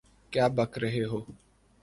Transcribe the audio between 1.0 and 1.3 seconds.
ہو؟